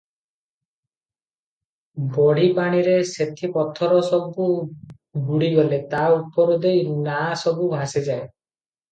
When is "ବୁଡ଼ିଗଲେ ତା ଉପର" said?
5.27-6.57